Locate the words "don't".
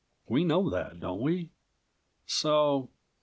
0.99-1.21